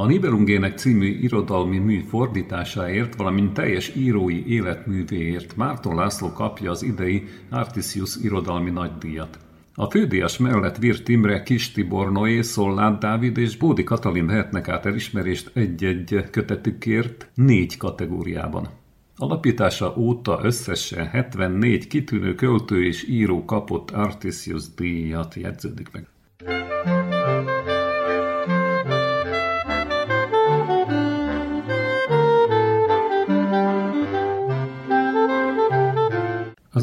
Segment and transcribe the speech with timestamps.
[0.00, 7.24] A Nibelungének című irodalmi mű fordításáért, valamint teljes írói életművéért Márton László kapja az idei
[7.50, 9.38] Artisius irodalmi nagydíjat.
[9.74, 14.86] A fődíjas mellett Virt Imre, Kis Tibor Noé, Szollát Dávid és Bódi Katalin vehetnek át
[14.86, 18.68] elismerést egy-egy kötetükért négy kategóriában.
[19.16, 26.06] Alapítása óta összesen 74 kitűnő költő és író kapott Artisius díjat jegyződik meg.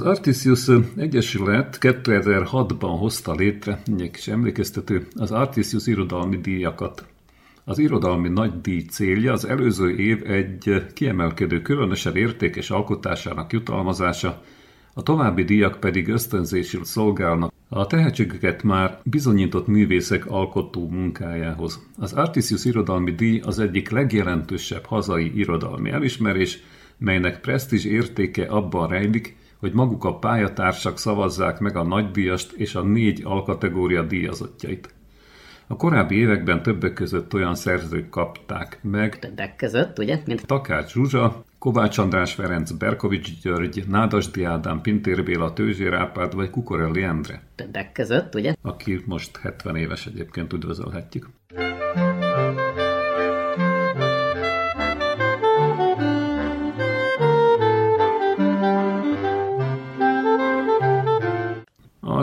[0.08, 7.06] Artisius Egyesület 2006-ban hozta létre, egy kis emlékeztető, az Artisius irodalmi díjakat.
[7.64, 14.44] Az irodalmi nagy díj célja az előző év egy kiemelkedő, különösen értékes alkotásának jutalmazása,
[14.94, 21.86] a további díjak pedig ösztönzésül szolgálnak a tehetségüket már bizonyított művészek alkotó munkájához.
[21.98, 26.60] Az Artisius irodalmi díj az egyik legjelentősebb hazai irodalmi elismerés,
[26.98, 32.82] melynek presztízs értéke abban rejlik, hogy maguk a pályatársak szavazzák meg a nagydíjast és a
[32.82, 34.96] négy alkategória díjazottjait.
[35.68, 39.20] A korábbi években többek között olyan szerzők kapták meg.
[39.20, 40.22] Többek között, ugye?
[40.26, 46.50] Mint Takács Zsuzsa, Kovács András Ferenc, Berkovics György, Nádasdi Ádám, Pintér Béla, Tőzsér Árpád vagy
[46.50, 47.42] Kukorelli Endre.
[47.56, 48.54] Többek között, ugye?
[48.62, 51.30] Aki most 70 éves egyébként üdvözölhetjük.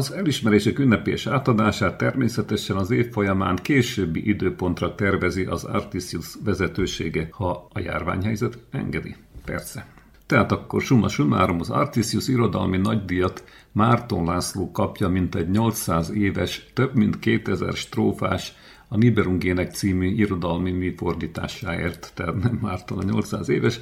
[0.04, 7.68] Az elismerések ünnepés átadását természetesen az év folyamán későbbi időpontra tervezi az Artisius vezetősége, ha
[7.72, 9.14] a járványhelyzet engedi.
[9.44, 9.86] Persze.
[10.26, 16.66] Tehát akkor summa summarum az Artisius irodalmi nagydíjat Márton László kapja mint egy 800 éves,
[16.74, 18.54] több mint 2000 strófás,
[18.88, 23.80] a Niberungének című irodalmi mű fordításáért, tehát nem Márton a 800 éves,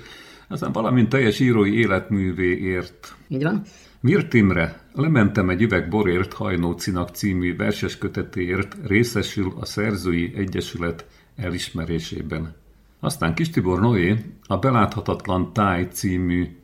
[0.48, 3.14] aztán valamint teljes írói életművéért.
[3.28, 3.62] Így van.
[4.04, 12.54] Mirt Imre, lementem egy üveg borért Hajnócinak című verses kötetéért részesül a Szerzői Egyesület elismerésében.
[13.00, 16.56] Aztán Kis Tibor Noé a Beláthatatlan Táj című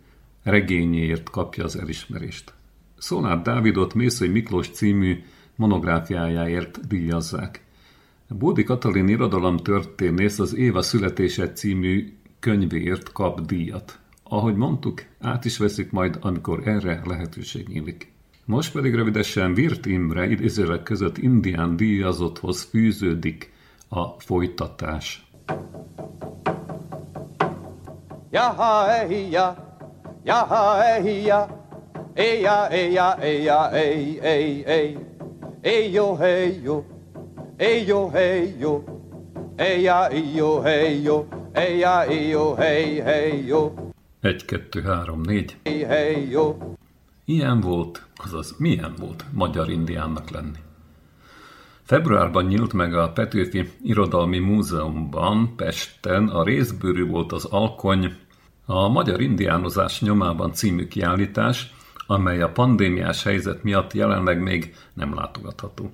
[0.43, 2.53] regényéért kapja az elismerést.
[2.97, 5.23] Szolát Dávidot Mészői Miklós című
[5.57, 7.65] monográfiájáért díjazzák.
[8.29, 13.99] Bódi Katalin irodalom történész az Éva születése című könyvéért kap díjat.
[14.31, 18.13] Ahogy mondtuk, át is veszik majd, amikor erre lehetőség nyílik.
[18.45, 23.53] Most pedig rövidesen Virt Imre idézőleg között indián díjazotthoz fűződik
[23.89, 25.27] a folytatás.
[28.31, 29.77] Jaha, ehia,
[30.25, 31.67] jaha, ehia,
[32.15, 34.97] eja, eja, eja, ej, ej, ej,
[35.61, 36.85] ejo, hejo,
[37.57, 38.85] ejo, hejo,
[39.57, 43.88] eja, ejo, hejo, eja, ejo, hej, hejo.
[44.21, 45.57] Egy, kettő, három, négy.
[45.63, 46.75] Hey, jó.
[47.25, 50.59] Ilyen volt, azaz milyen volt magyar indiánnak lenni.
[51.83, 58.17] Februárban nyílt meg a Petőfi Irodalmi Múzeumban Pesten a részbőrű volt az alkony,
[58.67, 61.75] a Magyar Indiánozás nyomában című kiállítás,
[62.07, 65.91] amely a pandémiás helyzet miatt jelenleg még nem látogatható.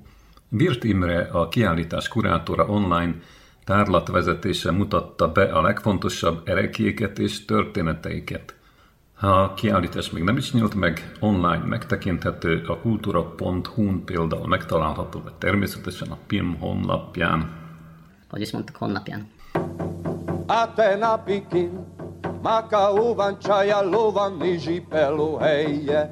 [0.49, 3.15] Virt Imre, a kiállítás kurátora online
[3.65, 8.55] tárlatvezetése mutatta be a legfontosabb erekéket és történeteiket.
[9.15, 15.35] Ha a kiállítás még nem is nyílt meg, online megtekinthető, a kultúra.hu-n például megtalálható, vagy
[15.35, 17.51] természetesen a PIM honlapján.
[18.31, 19.31] Hogy is mondtuk honlapján?
[20.47, 21.71] Atena Pikin,
[22.43, 26.09] Maka uvan csaja lovan niži pelo heje.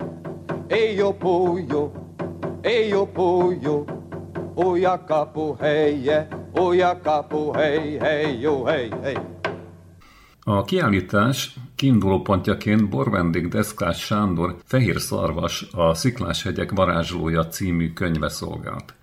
[0.69, 1.93] Ejo pojo,
[2.65, 3.05] ejo
[6.53, 7.81] pojo, oja kapo heje.
[7.83, 9.17] Ója kapu, hely, hely, jó, hely, hely.
[10.45, 18.95] A kiállítás kiindulópontjaként borvendég Deszkás Sándor Fehér Szarvas, a Sziklás-hegyek varázslója című könyve szolgált.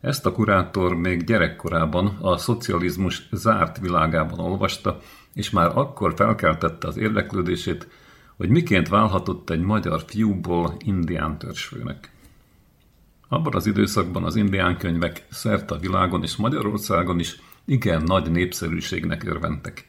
[0.00, 4.98] Ezt a kurátor még gyerekkorában a szocializmus zárt világában olvasta,
[5.34, 7.88] és már akkor felkeltette az érdeklődését,
[8.36, 12.12] hogy miként válhatott egy magyar fiúból indián törzsfőnek.
[13.32, 19.24] Abban az időszakban az indián könyvek szerte a világon és Magyarországon is igen nagy népszerűségnek
[19.24, 19.88] örventek.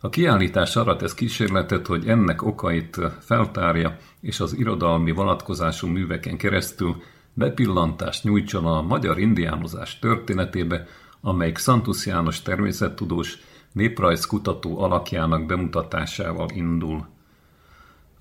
[0.00, 7.02] A kiállítás arra tesz kísérletet, hogy ennek okait feltárja, és az irodalmi vonatkozású műveken keresztül
[7.34, 10.86] bepillantást nyújtson a magyar indiánozás történetébe,
[11.20, 13.38] amelyik Szantusz János természettudós
[13.72, 17.06] néprajzkutató alakjának bemutatásával indul.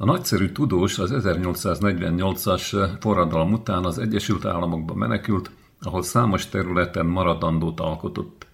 [0.01, 5.51] A nagyszerű tudós az 1848-as forradalom után az Egyesült Államokba menekült,
[5.81, 8.45] ahol számos területen maradandót alkotott.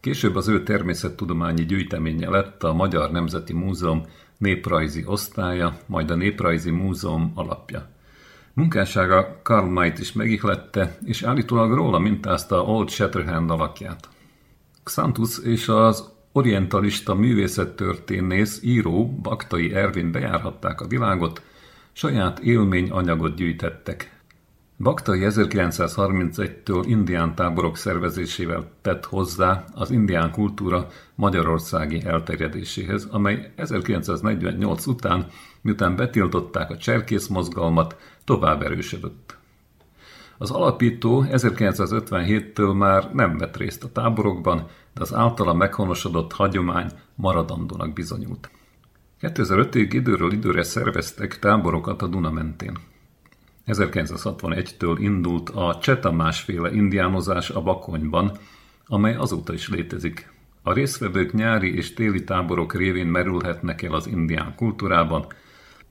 [0.00, 4.06] Később az ő természettudományi gyűjteménye lett a Magyar Nemzeti Múzeum
[4.38, 7.88] néprajzi osztálya, majd a Néprajzi Múzeum alapja.
[8.52, 14.08] Munkássága Karl Mayt is megihlette, és állítólag róla mintázta Old Shatterhand alakját.
[14.82, 21.42] Xantus és az orientalista művészettörténész, író Baktai Ervin bejárhatták a világot,
[21.92, 24.18] saját élményanyagot gyűjtettek.
[24.76, 35.26] Baktai 1931-től indián táborok szervezésével tett hozzá az indián kultúra magyarországi elterjedéséhez, amely 1948 után,
[35.60, 39.39] miután betiltották a cserkész mozgalmat, tovább erősödött.
[40.42, 47.92] Az alapító 1957-től már nem vett részt a táborokban, de az általa meghonosodott hagyomány maradandónak
[47.92, 48.50] bizonyult.
[49.20, 52.78] 2005-ig időről időre szerveztek táborokat a Duna mentén.
[53.66, 58.32] 1961-től indult a Csetamásféle indiánozás a Bakonyban,
[58.86, 60.32] amely azóta is létezik.
[60.62, 65.26] A résztvevők nyári és téli táborok révén merülhetnek el az indián kultúrában,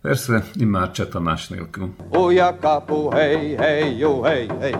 [0.01, 0.91] persze immár
[1.49, 1.95] nélkül.
[3.97, 4.75] Jó, hey, hey.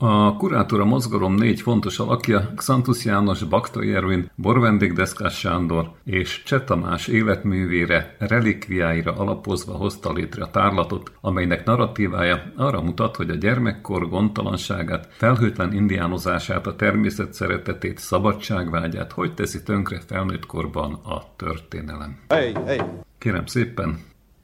[0.00, 7.06] A kurátora mozgalom négy fontos alakja, Xantus János, Baktai Ervin, Borvendék Deszkás Sándor és Csetamás
[7.06, 15.08] életművére, relikviáira alapozva hozta létre a tárlatot, amelynek narratívája arra mutat, hogy a gyermekkor gondtalanságát,
[15.10, 22.18] felhőtlen indiánozását, a természet szeretetét, szabadságvágyát hogy teszi tönkre felnőtt korban a történelem.
[22.28, 22.80] Hey, hey.
[23.18, 23.98] Kérem szépen,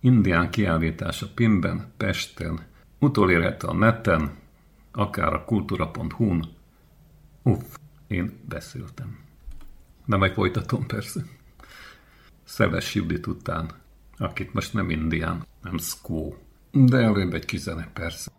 [0.05, 2.61] indián kiállítása Pimben, Pesten,
[2.99, 4.37] utolérhető a neten,
[4.93, 6.49] akár a kultúra.hu-n.
[7.43, 9.19] Uff, én beszéltem.
[10.05, 11.21] De majd folytatom persze.
[12.45, 13.71] Szeles Judit után,
[14.17, 16.37] akit most nem indián, nem szkó,
[16.71, 18.31] de előbb egy kizene persze.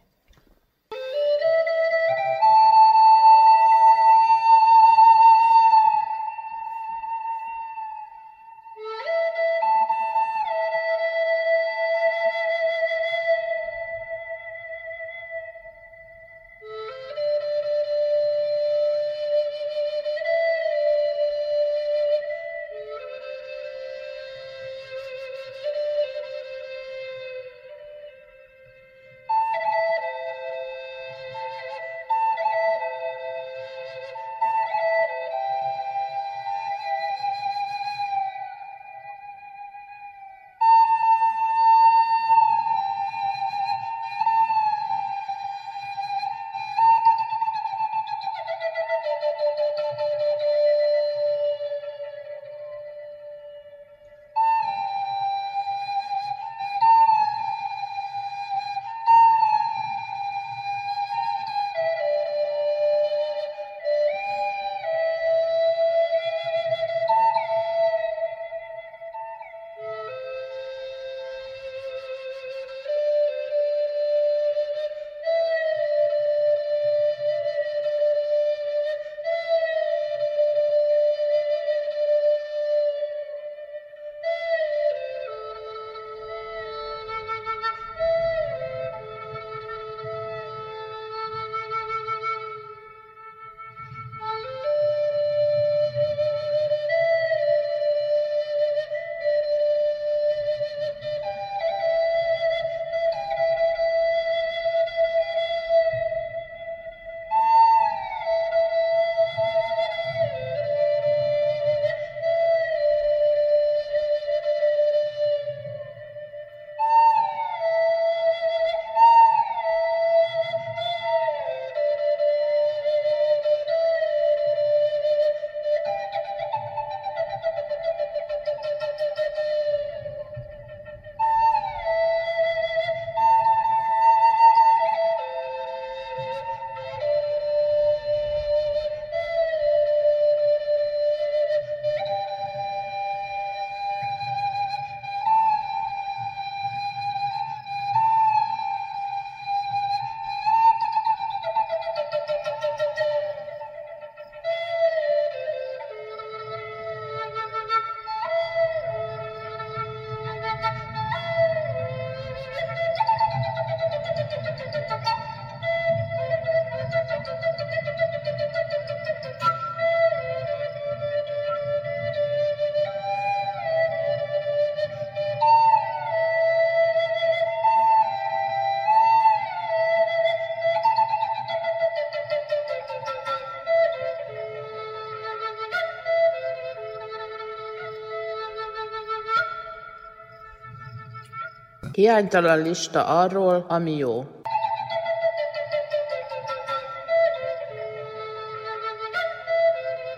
[191.95, 194.23] Hiánytalan lista arról, ami jó.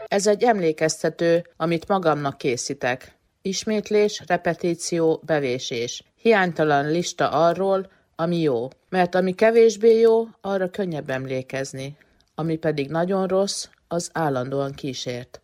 [0.07, 3.17] Ez egy emlékeztető, amit magamnak készítek.
[3.41, 6.03] Ismétlés, repetíció, bevésés.
[6.15, 8.67] Hiánytalan lista arról, ami jó.
[8.89, 11.97] Mert ami kevésbé jó, arra könnyebb emlékezni.
[12.35, 15.41] Ami pedig nagyon rossz, az állandóan kísért.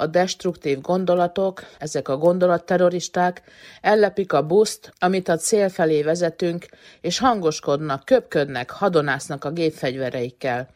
[0.00, 3.42] A destruktív gondolatok, ezek a gondolatterroristák
[3.80, 6.66] ellepik a buszt, amit a cél felé vezetünk,
[7.00, 10.68] és hangoskodnak, köpködnek, hadonásznak a gépfegyvereikkel.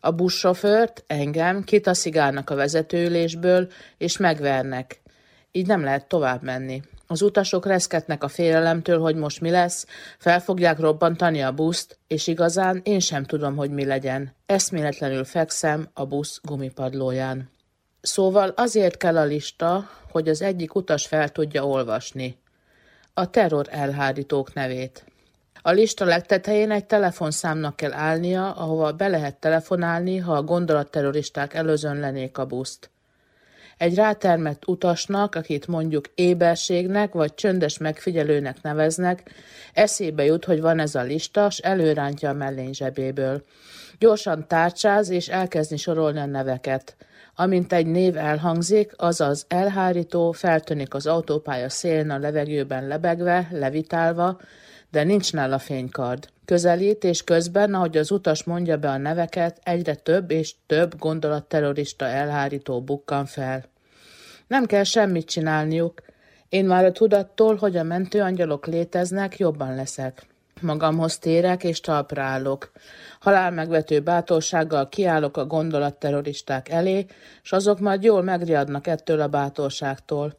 [0.00, 5.00] A buszsofőrt, engem kitaszigálnak a vezetőülésből, és megvernek.
[5.50, 6.82] Így nem lehet tovább menni.
[7.06, 9.86] Az utasok reszketnek a félelemtől, hogy most mi lesz,
[10.18, 14.34] fel fogják robbantani a buszt, és igazán én sem tudom, hogy mi legyen.
[14.46, 17.51] Eszméletlenül fekszem a busz gumipadlóján.
[18.02, 22.38] Szóval azért kell a lista, hogy az egyik utas fel tudja olvasni.
[23.14, 25.04] A terror elhárítók nevét.
[25.62, 32.38] A lista legtetején egy telefonszámnak kell állnia, ahova be lehet telefonálni, ha a gondolatterroristák előzönlenék
[32.38, 32.90] a buszt.
[33.78, 39.30] Egy rátermett utasnak, akit mondjuk éberségnek vagy csöndes megfigyelőnek neveznek,
[39.72, 43.42] eszébe jut, hogy van ez a lista, s előrántja a mellény zsebéből.
[43.98, 46.96] Gyorsan tárcsáz és elkezdi sorolni a neveket.
[47.34, 54.40] Amint egy név elhangzik, azaz elhárító, feltönik az autópálya szélén a levegőben lebegve, levitálva,
[54.90, 56.28] de nincs nála fénykard.
[56.44, 62.04] Közelít, és közben, ahogy az utas mondja be a neveket, egyre több és több gondolatterrorista
[62.04, 63.64] elhárító bukkan fel.
[64.46, 66.02] Nem kell semmit csinálniuk.
[66.48, 70.26] Én már a tudattól, hogy a mentőangyalok léteznek, jobban leszek.
[70.62, 72.70] Magamhoz térek és talpra állok.
[73.20, 77.06] Halálmegvető bátorsággal kiállok a gondolatterroristák elé,
[77.42, 80.34] és azok majd jól megriadnak ettől a bátorságtól.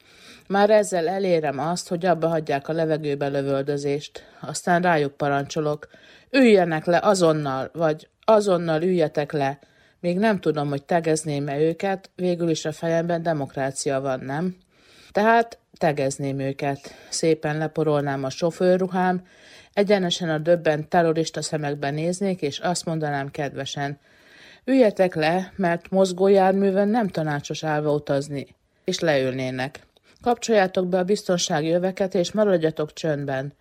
[0.48, 4.24] Már ezzel elérem azt, hogy abba hagyják a levegőbe lövöldözést.
[4.42, 5.88] Aztán rájuk parancsolok.
[6.30, 9.60] Üljenek le azonnal, vagy azonnal üljetek le.
[10.00, 14.56] Még nem tudom, hogy tegezném-e őket, végül is a fejemben demokrácia van, nem?
[15.12, 16.80] Tehát tegezném őket.
[17.10, 19.22] Szépen leporolnám a sofőrruhám,
[19.74, 24.00] egyenesen a döbben terrorista szemekben néznék, és azt mondanám kedvesen,
[24.66, 29.80] üljetek le, mert mozgójárműven nem tanácsos állva utazni, és leülnének.
[30.22, 33.54] Kapcsoljátok be a biztonsági öveket, és maradjatok csöndben.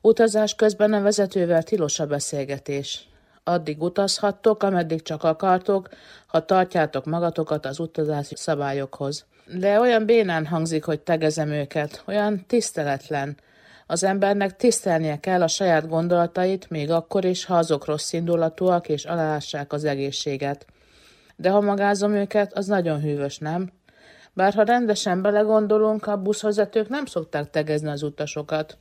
[0.00, 3.08] Utazás közben a vezetővel tilos a beszélgetés.
[3.44, 5.88] Addig utazhattok, ameddig csak akartok,
[6.26, 9.24] ha tartjátok magatokat az utazási szabályokhoz.
[9.54, 13.36] De olyan bénán hangzik, hogy tegezem őket, olyan tiszteletlen.
[13.90, 19.04] Az embernek tisztelnie kell a saját gondolatait, még akkor is, ha azok rossz indulatúak és
[19.04, 20.66] aláássák az egészséget.
[21.36, 23.70] De ha magázom őket, az nagyon hűvös, nem?
[24.32, 28.78] Bár ha rendesen belegondolunk, a buszvezetők nem szokták tegezni az utasokat.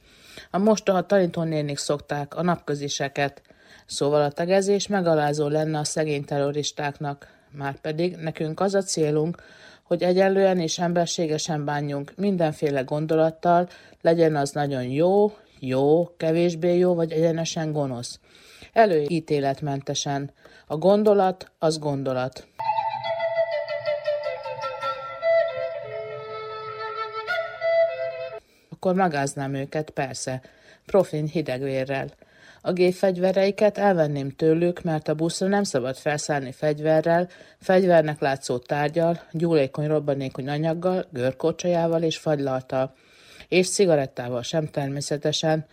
[0.51, 3.41] A mostoha tanítónénik szokták, a napköziseket.
[3.85, 7.27] Szóval a tegezés megalázó lenne a szegény terroristáknak.
[7.51, 9.37] Márpedig nekünk az a célunk,
[9.89, 13.69] hogy egyenlően és emberségesen bánjunk mindenféle gondolattal,
[14.01, 18.19] legyen az nagyon jó, jó, kevésbé jó, vagy egyenesen gonosz.
[18.73, 20.31] Előítéletmentesen.
[20.67, 22.47] A gondolat az gondolat.
[28.69, 30.41] Akkor magáznám őket, persze,
[30.85, 32.09] profin hidegvérrel.
[32.61, 37.27] A gépfegyvereiket elvenném tőlük, mert a buszra nem szabad felszállni fegyverrel,
[37.59, 42.93] fegyvernek látszó tárgyal, gyúlékony robbanékony anyaggal, görkocsajával és fagylaltal.
[43.47, 45.65] És cigarettával sem természetesen.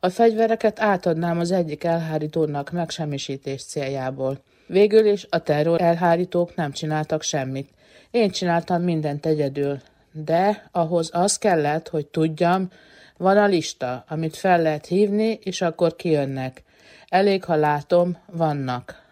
[0.00, 4.38] A fegyvereket átadnám az egyik elhárítónak megsemmisítés céljából.
[4.66, 7.68] Végül is a terror elhárítók nem csináltak semmit.
[8.10, 9.78] Én csináltam mindent egyedül.
[10.12, 12.68] De ahhoz az kellett, hogy tudjam,
[13.16, 16.62] van a lista, amit fel lehet hívni, és akkor kijönnek.
[17.08, 19.02] Elég, ha látom, vannak.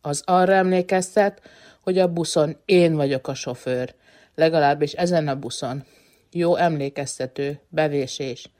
[0.00, 1.40] Az arra emlékeztet,
[1.80, 3.94] hogy a buszon én vagyok a sofőr.
[4.34, 5.84] Legalábbis ezen a buszon.
[6.30, 8.50] Jó emlékeztető, bevésés,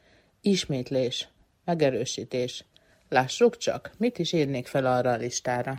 [0.40, 1.28] ismétlés,
[1.64, 2.64] megerősítés.
[3.08, 5.76] Lássuk csak, mit is írnék fel arra a listára.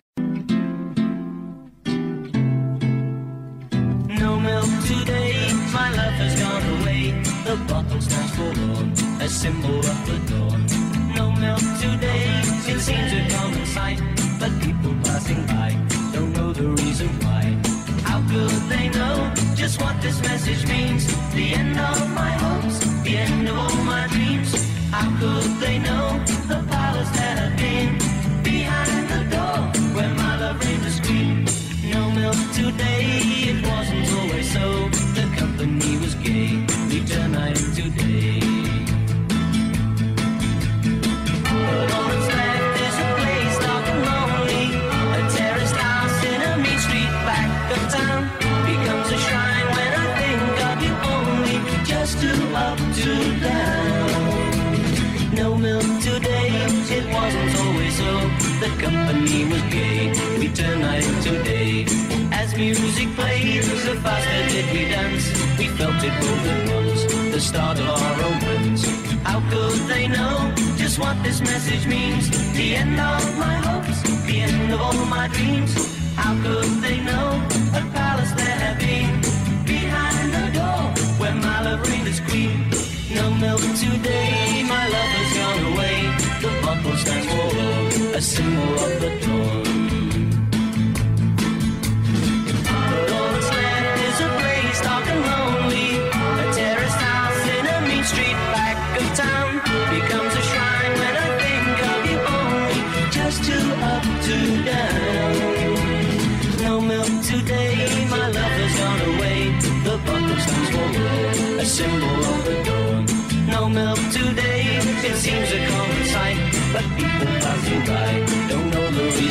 [4.19, 5.33] No milk today,
[5.71, 7.21] my love has gone away.
[7.43, 9.00] The bottle stands forlorn.
[9.21, 10.65] A symbol of the dawn.
[11.15, 14.01] No milk today, it seems a common sight,
[14.39, 15.69] but people passing by
[16.11, 17.43] don't know the reason why.
[18.03, 21.05] How could they know just what this message means?
[21.35, 24.49] The end of my hopes, the end of all my dreams.
[24.89, 26.07] How could they know
[26.47, 26.70] the
[65.81, 67.01] felt it both at once,
[67.33, 68.83] the start of our romance.
[69.29, 72.23] How could they know just what this message means?
[72.53, 75.71] The end of my hopes, the end of all my dreams.
[76.21, 77.29] How could they know
[77.79, 79.11] a palace there had been
[79.73, 80.81] behind the door
[81.19, 82.59] where my love reigned as queen?
[83.17, 85.97] No milk today, my love has gone away.
[86.43, 90.00] The bottle stands for a symbol of the dawn.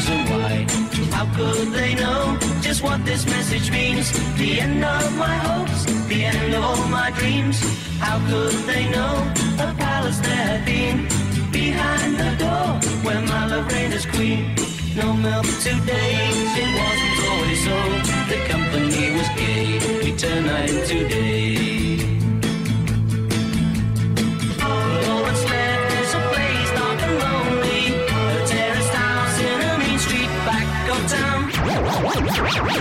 [0.01, 0.67] Reason why.
[1.17, 4.07] How could they know just what this message means?
[4.39, 7.59] The end of my hopes, the end of all my dreams.
[7.99, 9.15] How could they know
[9.67, 10.99] a palace there had been
[11.53, 12.69] behind the door
[13.05, 14.55] where my love reigned as queen?
[14.97, 16.15] No milk today,
[16.63, 17.79] it wasn't always so.
[18.33, 19.65] The company was gay,
[20.03, 21.30] we turned night into day.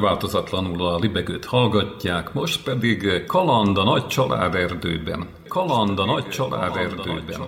[0.00, 5.26] változatlanul a libegőt hallgatják, most pedig Kaland a nagy családerdőben.
[5.48, 7.40] Kaland a nagy családerdőben.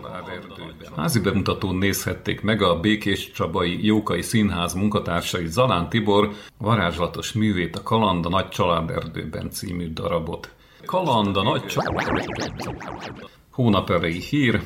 [0.96, 7.82] Házi bemutatón nézhették meg a Békés Csabai Jókai Színház munkatársai Zalán Tibor varázslatos művét a
[7.82, 10.50] Kaland a nagy családerdőben című darabot.
[10.86, 13.28] Kaland a nagy családerdőben.
[13.52, 14.62] Hónap elejé hír.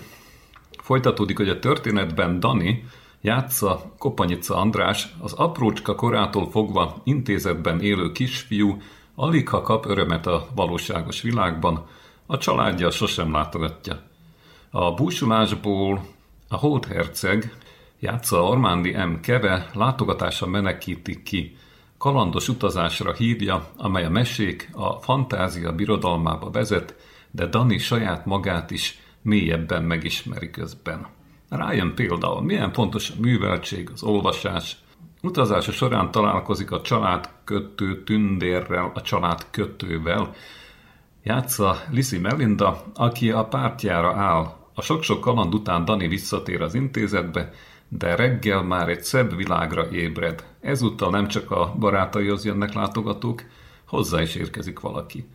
[0.83, 2.85] Folytatódik, hogy a történetben Dani,
[3.27, 8.77] Játsza Kopanyica András, az aprócska korától fogva intézetben élő kisfiú,
[9.15, 11.87] alig ha kap örömet a valóságos világban,
[12.27, 14.01] a családja sosem látogatja.
[14.71, 16.07] A búsulásból
[16.49, 17.57] a Holt Herceg,
[17.99, 19.21] játsza Armándi M.
[19.21, 21.57] Keve látogatása menekíti ki,
[21.99, 26.95] kalandos utazásra hívja, amely a mesék, a fantázia birodalmába vezet,
[27.31, 31.16] de Dani saját magát is mélyebben megismeri közben.
[31.49, 34.77] Rájön például, milyen fontos a műveltség, az olvasás.
[35.23, 40.35] Utazása során találkozik a család kötő tündérrel, a család kötővel.
[41.23, 44.57] Játsza Lisi Melinda, aki a pártjára áll.
[44.75, 47.53] A sok-sok kaland után Dani visszatér az intézetbe,
[47.89, 50.45] de reggel már egy szebb világra ébred.
[50.61, 53.43] Ezúttal nem csak a barátaihoz jönnek látogatók,
[53.87, 55.29] hozzá is érkezik valaki.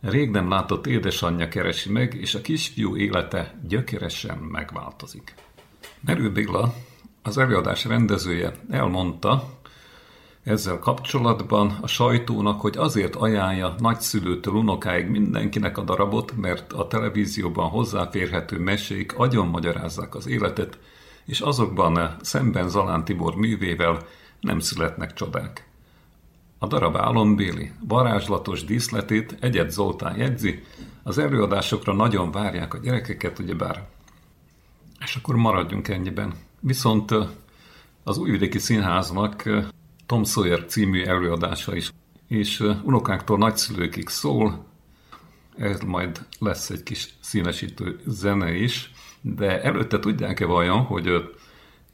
[0.00, 5.34] Rég nem látott édesanyja keresi meg, és a kisfiú élete gyökeresen megváltozik.
[6.06, 6.74] Merő Béla,
[7.22, 9.44] az előadás rendezője elmondta
[10.42, 17.68] ezzel kapcsolatban a sajtónak, hogy azért ajánlja nagyszülőtől unokáig mindenkinek a darabot, mert a televízióban
[17.68, 20.78] hozzáférhető mesék agyon magyarázzák az életet,
[21.24, 24.06] és azokban szemben Zalán Tibor művével
[24.40, 25.68] nem születnek csodák.
[26.58, 30.62] A darab álombéli, varázslatos díszletét Egyet Zoltán jegyzi,
[31.02, 33.95] az előadásokra nagyon várják a gyerekeket, ugyebár
[35.00, 36.34] és akkor maradjunk ennyiben.
[36.60, 37.14] Viszont
[38.04, 39.42] az Újvidéki Színháznak
[40.06, 41.90] Tom Sawyer című előadása is,
[42.28, 44.66] és unokáktól nagyszülőkig szól,
[45.56, 51.34] ez majd lesz egy kis színesítő zene is, de előtte tudják-e vajon, hogy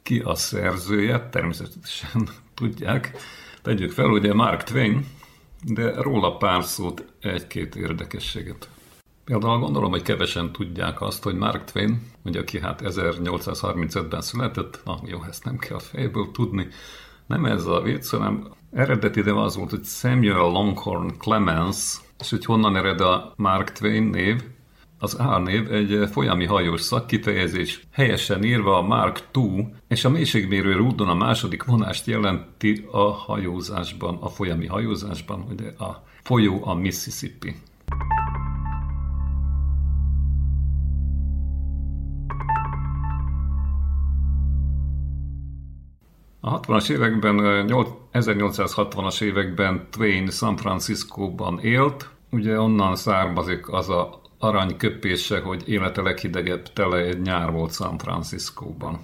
[0.03, 1.29] ki a szerzője?
[1.29, 3.17] Természetesen tudják.
[3.61, 5.05] Tegyük fel, ugye Mark Twain,
[5.63, 8.69] de róla pár szót, egy-két érdekességet.
[9.25, 14.99] Például gondolom, hogy kevesen tudják azt, hogy Mark Twain, ugye aki hát 1835-ben született, na
[15.05, 16.67] jó, ezt nem kell fejből tudni,
[17.27, 22.45] nem ez a vicc, hanem eredeti de az volt, hogy Samuel Longhorn Clemens, és hogy
[22.45, 24.43] honnan ered a Mark Twain név,
[24.99, 30.75] az A név egy folyami hajós szakkifejezés, helyesen írva a Mark II, és a mélységmérő
[30.75, 37.55] rúdon a második vonást jelenti a hajózásban, a folyami hajózásban, ugye a folyó a Mississippi.
[46.45, 47.35] A 60-as években,
[48.13, 56.73] 1860-as években Twain San Franciscóban élt, ugye onnan származik az a aranyköpése, hogy élete leghidegebb
[56.73, 58.99] tele egy nyár volt San Franciscóban.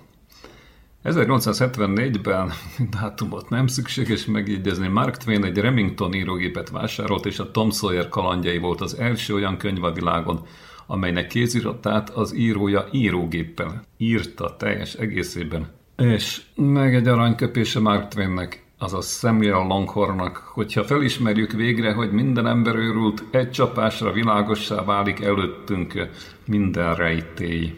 [1.03, 2.51] 1874-ben,
[2.99, 8.57] dátumot nem szükséges megjegyezni, Mark Twain egy Remington írógépet vásárolt, és a Tom Sawyer kalandjai
[8.57, 10.45] volt az első olyan könyv a világon,
[10.87, 15.78] amelynek kéziratát az írója írógéppel írta teljes egészében.
[15.99, 22.75] És meg egy aranyköpése Mark Twainnek, azaz Samuel Longhornnak, hogyha felismerjük végre, hogy minden ember
[22.75, 26.09] őrült, egy csapásra világossá válik előttünk
[26.45, 27.73] minden rejtély.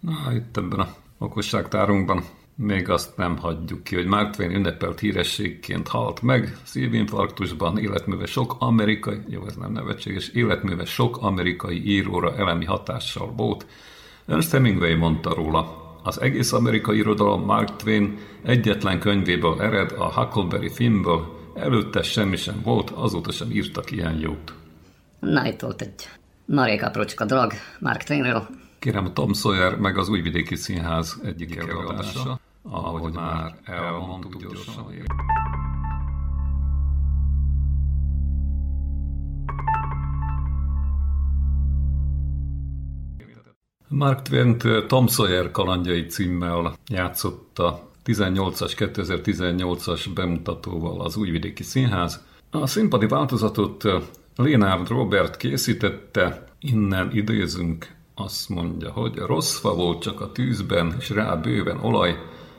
[0.00, 5.88] Na, itt ebben a okosságtárunkban még azt nem hagyjuk ki, hogy Mark Twain ünnepelt hírességként
[5.88, 12.64] halt meg, szívinfarktusban életműve sok amerikai, jó ez nem nevetséges, életműve sok amerikai íróra elemi
[12.64, 13.66] hatással volt.
[14.26, 20.68] Ernst Hemingway mondta róla, az egész amerikai irodalom Mark Twain egyetlen könyvéből ered, a Huckleberry
[20.68, 24.54] Finnből, előtte semmi sem volt, azóta sem írtak ilyen jót.
[25.18, 26.08] Na, itt volt egy
[26.44, 28.46] marék aprócska dolog Mark Twainről.
[28.78, 34.86] Kérem, a Tom Sawyer meg az Újvidéki Színház egyik előadása, ahogy már elmondtuk gyorsan.
[43.88, 52.24] Mark Twain Tom Sawyer kalandjai címmel játszotta 18-as, 2018-as bemutatóval az Újvidéki Színház.
[52.50, 53.84] A színpadi változatot
[54.36, 61.34] Lénárd Robert készítette, innen idézünk, azt mondja, hogy rossz volt csak a tűzben, és rá
[61.34, 62.18] bőven olaj,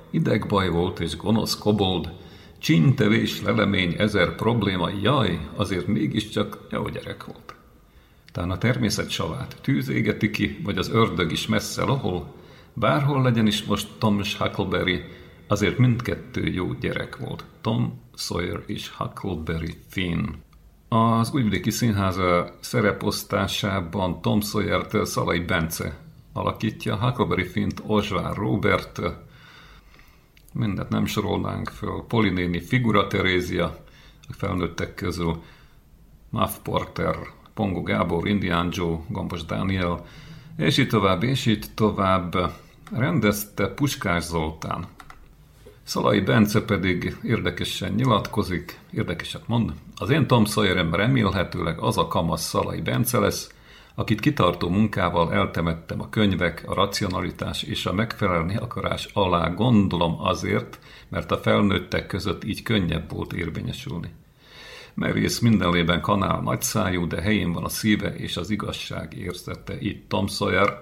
[0.09, 2.09] idegbaj volt és gonosz kobold,
[2.57, 7.54] csintevés, lelemény, ezer probléma, jaj, azért mégiscsak jó gyerek volt.
[8.35, 12.33] Talán a természet savát tűz égeti ki, vagy az ördög is messze lohol,
[12.73, 15.03] bárhol legyen is most Tom és Huckleberry,
[15.47, 17.45] azért mindkettő jó gyerek volt.
[17.61, 20.25] Tom Sawyer és Huckleberry Finn.
[20.87, 22.19] Az Újvidéki Színház
[22.59, 25.97] szereposztásában Tom Sawyer-t Szalai Bence
[26.33, 29.01] alakítja, Huckleberry Fint Ozsvár Robert,
[30.53, 33.65] mindent nem sorolnánk föl, Polinéni Figura Terézia,
[34.29, 35.43] a felnőttek közül,
[36.29, 37.15] Muff Porter,
[37.55, 40.05] Pongo Gábor, Indián Joe, Gombos Dániel,
[40.57, 42.51] és így tovább, és így tovább
[42.91, 44.85] rendezte Puskás Zoltán.
[45.83, 49.73] Szalai Bence pedig érdekesen nyilatkozik, érdekeset mond.
[49.95, 53.53] Az én Tom Sawyerem remélhetőleg az a kamasz Szalai Bence lesz,
[53.95, 60.79] akit kitartó munkával eltemettem a könyvek, a racionalitás és a megfelelni akarás alá gondolom azért,
[61.09, 64.09] mert a felnőttek között így könnyebb volt érvényesülni.
[64.95, 69.75] Merész mindenlében kanál nagyszájú, de helyén van a szíve és az igazság érzete.
[69.79, 70.79] Itt Tom Sawyer,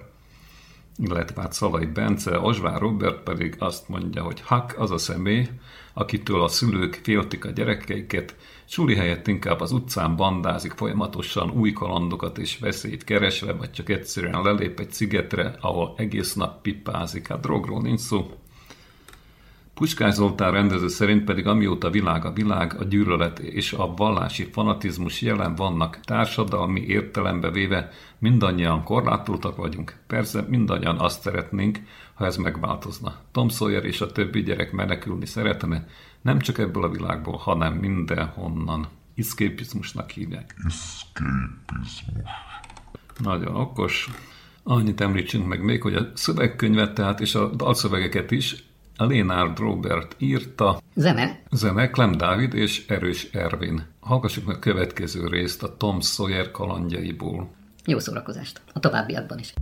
[0.96, 5.48] illetve hát Szalai Bence, Osvár Robert pedig azt mondja, hogy Huck az a személy,
[5.94, 12.38] akitől a szülők féltik a gyerekeiket, Suli helyett inkább az utcán bandázik folyamatosan új kalandokat
[12.38, 17.28] és veszélyt keresve, vagy csak egyszerűen lelép egy szigetre, ahol egész nap pipázik.
[17.28, 18.30] Hát drogról nincs szó.
[19.74, 25.20] Puskás Zoltán rendező szerint pedig amióta világ a világ, a gyűlölet és a vallási fanatizmus
[25.20, 29.96] jelen vannak társadalmi értelembe véve, mindannyian korlátoltak vagyunk.
[30.06, 31.78] Persze mindannyian azt szeretnénk,
[32.14, 33.14] ha ez megváltozna.
[33.32, 35.88] Tom Sawyer és a többi gyerek menekülni szeretne,
[36.20, 38.86] nem csak ebből a világból, hanem mindenhonnan.
[39.16, 40.54] Escapizmusnak hívják.
[40.66, 42.04] Escapizmus.
[43.18, 44.10] Nagyon okos.
[44.62, 48.64] Annyit említsünk meg még, hogy a szövegkönyvet tehát és a dalszövegeket is
[48.96, 51.42] Lénárd Robert írta, Zene?
[51.50, 53.86] zene Clem Dávid és Erős Ervin.
[54.00, 57.50] Hallgassuk meg a következő részt a Tom Sawyer kalandjaiból.
[57.84, 58.60] Jó szórakozást.
[58.72, 59.54] A továbbiakban is.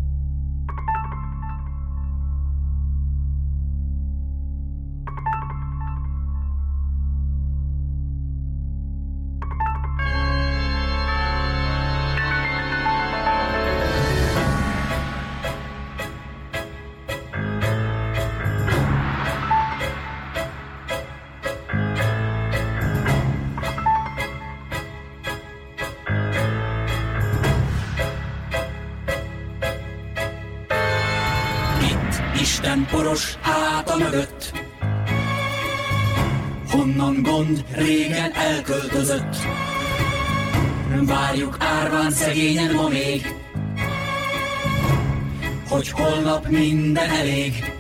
[46.53, 47.73] Minden elég.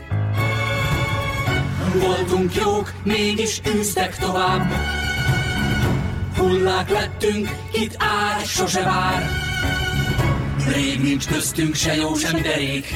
[2.01, 4.73] Voltunk jók, mégis űztek tovább.
[6.37, 9.29] Hullák lettünk, kit ár, sose vár.
[10.75, 12.95] Rég nincs köztünk se jó, sem derék.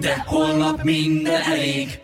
[0.00, 2.00] De holnap minden elég.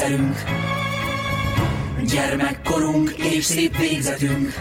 [0.00, 0.42] Játékszerünk.
[2.12, 4.54] Gyermekkorunk és szép végzetünk.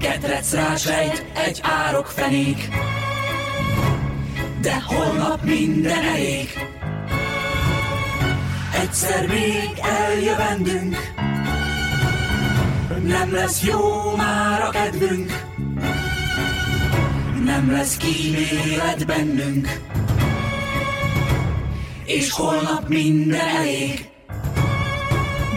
[0.00, 2.68] Ketrec rásejt, egy árok fenék.
[4.60, 6.48] De holnap minden elég.
[8.82, 10.96] Egyszer még eljövendünk.
[13.02, 15.42] Nem lesz jó már a kedvünk.
[17.44, 19.93] Nem lesz kímélet bennünk.
[22.14, 24.08] És holnap minden elég.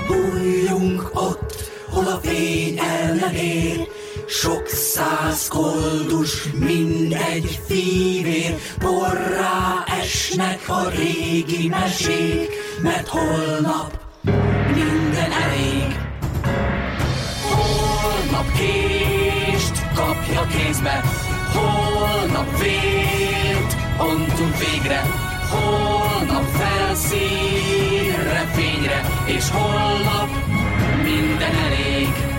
[0.08, 3.88] Bújjunk ott, hol a fény el nem ér,
[4.28, 12.50] sok száz koldus, mindegy fívér, porrá esnek a régi mesék,
[12.82, 14.00] mert holnap
[14.74, 16.00] minden elég.
[17.42, 21.04] Holnap kést kapja kézbe,
[21.54, 25.02] holnap vért ontunk végre,
[25.50, 25.87] holnap
[27.08, 30.30] felszínre, fényre, és holnap
[31.04, 32.37] minden elég.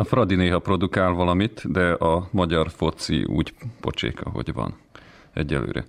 [0.00, 4.74] A Fradi néha produkál valamit, de a magyar foci úgy pocsék, ahogy van
[5.32, 5.84] egyelőre.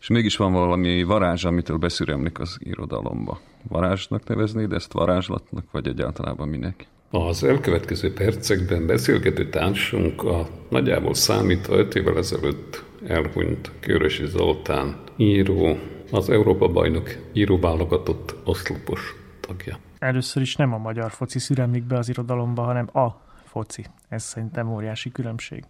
[0.00, 3.40] És mégis van valami varázs, amitől beszüremlik az irodalomba.
[3.68, 6.86] Varázsnak neveznéd ezt varázslatnak, vagy egyáltalában minek?
[7.10, 15.78] Az elkövetkező percekben beszélgető társunk a nagyjából számítva öt évvel ezelőtt elhunyt Körösi Zoltán író,
[16.10, 19.78] az Európa bajnok íróválogatott oszlopos tagja.
[19.98, 23.24] Először is nem a magyar foci szüremlik be az irodalomba, hanem a
[23.56, 23.84] foci.
[24.08, 25.64] Ez szerintem óriási különbség.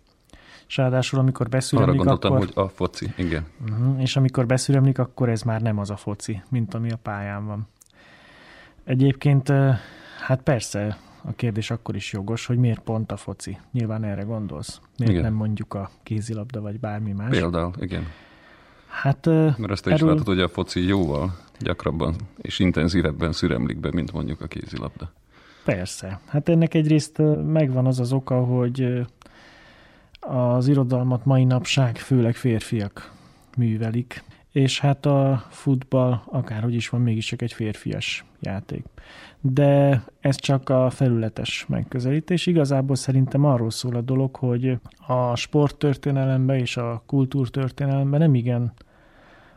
[0.68, 2.46] És ráadásul, amikor Arra beszüremlik, gondoltam, akkor...
[2.46, 3.46] hogy a foci, igen.
[3.70, 4.00] Uh-huh.
[4.02, 7.68] És amikor beszüremlik, akkor ez már nem az a foci, mint ami a pályán van.
[8.84, 9.48] Egyébként,
[10.26, 13.58] hát persze, a kérdés akkor is jogos, hogy miért pont a foci.
[13.72, 14.80] Nyilván erre gondolsz.
[14.98, 15.24] Miért Igen.
[15.24, 17.30] nem mondjuk a kézilabda, vagy bármi más?
[17.30, 18.06] Például, igen.
[18.86, 23.90] Hát, Mert azt te is látod, hogy a foci jóval gyakrabban és intenzívebben szüremlik be,
[23.92, 25.12] mint mondjuk a kézilabda.
[25.66, 26.20] Persze.
[26.26, 29.06] Hát ennek egyrészt megvan az az oka, hogy
[30.20, 33.12] az irodalmat mai napság főleg férfiak
[33.56, 38.84] művelik, és hát a futball akárhogy is van, mégiscsak egy férfias játék.
[39.40, 42.46] De ez csak a felületes megközelítés.
[42.46, 48.72] Igazából szerintem arról szól a dolog, hogy a sporttörténelemben és a kultúrtörténelemben nem igen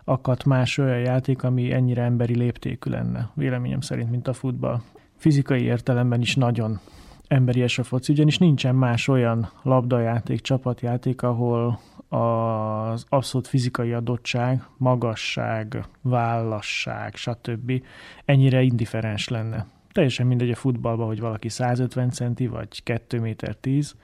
[0.03, 4.81] akadt más olyan játék, ami ennyire emberi léptékű lenne, véleményem szerint, mint a futball.
[5.19, 6.79] Fizikai értelemben is nagyon
[7.27, 11.79] emberies a foci, ugyanis nincsen más olyan labdajáték, csapatjáték, ahol
[12.09, 17.83] az abszolút fizikai adottság, magasság, vállasság, stb.
[18.25, 19.65] ennyire indiferens lenne.
[19.91, 23.95] Teljesen mindegy a futballban, hogy valaki 150 centi, vagy 2 méter 10,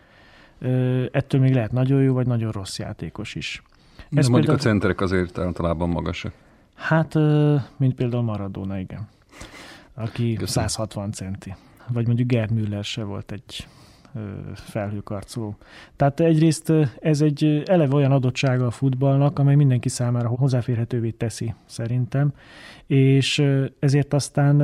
[0.60, 3.62] Ö, ettől még lehet nagyon jó, vagy nagyon rossz játékos is.
[4.10, 6.34] De Ez mondjuk például- a centerek azért általában magasak.
[6.76, 7.14] Hát,
[7.78, 9.08] mint például Maradona, igen.
[9.96, 10.68] Aki Köszönöm.
[10.68, 11.56] 160 centi.
[11.88, 13.68] Vagy mondjuk Gerd Müller se volt egy
[14.54, 15.56] felhőkarcoló.
[15.96, 22.34] Tehát egyrészt ez egy eleve olyan adottsága a futballnak, amely mindenki számára hozzáférhetővé teszi, szerintem,
[22.88, 23.44] és
[23.80, 24.56] ezért aztán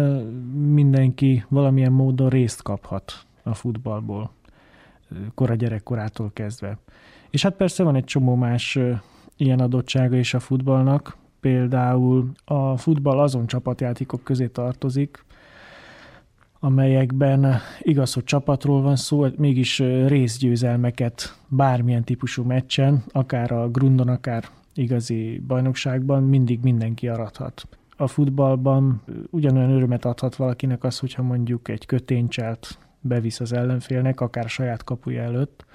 [0.53, 4.31] mindenki valamilyen módon részt kaphat a futballból,
[5.33, 6.77] kora gyerekkorától kezdve.
[7.29, 8.79] És hát persze van egy csomó más
[9.37, 15.25] ilyen adottsága is a futballnak, például a futball azon csapatjátékok közé tartozik,
[16.59, 24.43] amelyekben igaz, hogy csapatról van szó, mégis részgyőzelmeket bármilyen típusú meccsen, akár a grundon, akár
[24.73, 27.67] igazi bajnokságban mindig mindenki arathat.
[27.97, 34.49] A futballban ugyanolyan örömet adhat valakinek az, hogyha mondjuk egy köténycselt bevisz az ellenfélnek, akár
[34.49, 35.65] saját kapuja előtt,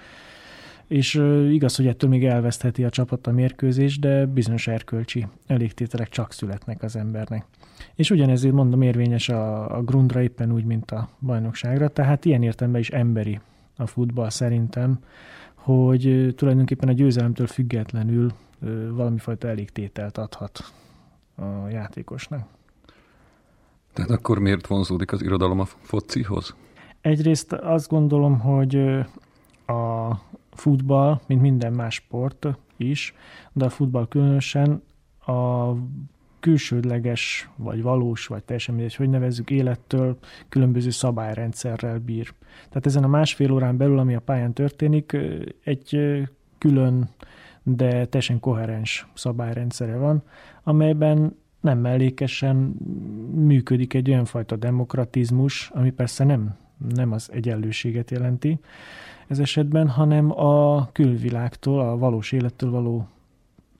[0.88, 1.14] és
[1.50, 6.82] igaz, hogy ettől még elvesztheti a csapat a mérkőzés, de bizonyos erkölcsi elégtételek csak születnek
[6.82, 7.44] az embernek.
[7.94, 12.80] És ugyanezért mondom érvényes a, a grundra éppen úgy, mint a bajnokságra, tehát ilyen értelemben
[12.80, 13.40] is emberi
[13.76, 14.98] a futball szerintem,
[15.54, 18.32] hogy tulajdonképpen a győzelemtől függetlenül
[18.90, 20.72] valamifajta elégtételt adhat
[21.34, 22.48] a játékosnak.
[23.92, 26.54] Tehát akkor miért vonzódik az irodalom a focihoz?
[27.00, 28.76] Egyrészt azt gondolom, hogy
[29.66, 30.10] a
[30.56, 33.14] futball, mint minden más sport, is,
[33.52, 34.82] de a futball különösen
[35.26, 35.72] a
[36.40, 42.32] külsődleges, vagy valós, vagy teljesen mindegy, hogy nevezzük, élettől különböző szabályrendszerrel bír.
[42.68, 45.16] Tehát ezen a másfél órán belül, ami a pályán történik,
[45.64, 45.98] egy
[46.58, 47.08] külön,
[47.62, 50.22] de teljesen koherens szabályrendszere van,
[50.62, 52.56] amelyben nem mellékesen
[53.34, 56.56] működik egy olyan fajta demokratizmus, ami persze nem,
[56.94, 58.58] nem az egyenlőséget jelenti
[59.26, 63.08] ez esetben, hanem a külvilágtól, a valós élettől való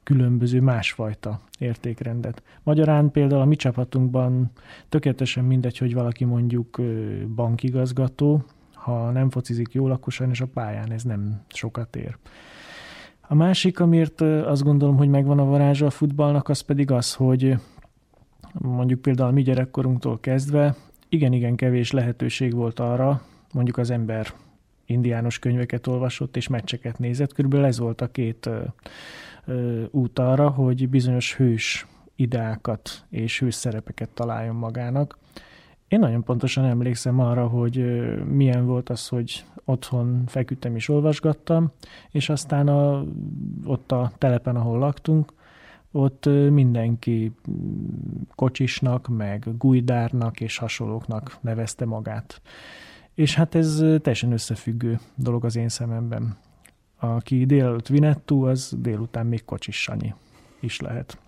[0.02, 2.42] különböző másfajta értékrendet.
[2.62, 4.50] Magyarán például a mi csapatunkban
[4.88, 6.80] tökéletesen mindegy, hogy valaki mondjuk
[7.34, 12.16] bankigazgató, ha nem focizik jól, akkor sajnos a pályán ez nem sokat ér.
[13.20, 17.56] A másik, amiért azt gondolom, hogy megvan a varázsa a futballnak, az pedig az, hogy
[18.52, 20.74] mondjuk például mi gyerekkorunktól kezdve
[21.08, 24.26] igen-igen kevés lehetőség volt arra, mondjuk az ember
[24.86, 27.32] indiános könyveket olvasott és meccseket nézett.
[27.32, 28.62] Körülbelül ez volt a két ö,
[29.44, 35.18] ö, út arra, hogy bizonyos hős ideákat és hős szerepeket találjon magának.
[35.88, 41.72] Én nagyon pontosan emlékszem arra, hogy milyen volt az, hogy otthon feküdtem és olvasgattam,
[42.10, 43.04] és aztán a,
[43.64, 45.32] ott a telepen, ahol laktunk,
[45.96, 47.32] ott mindenki
[48.34, 52.40] kocsisnak, meg gujdárnak és hasonlóknak nevezte magát.
[53.14, 56.36] És hát ez teljesen összefüggő dolog az én szememben.
[56.98, 60.14] Aki délelőtt Vinettú, az délután még kocsis Sanyi
[60.60, 61.18] is lehet.